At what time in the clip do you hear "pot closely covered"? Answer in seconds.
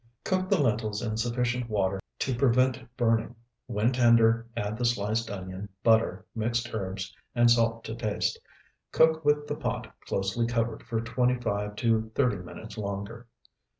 9.55-10.81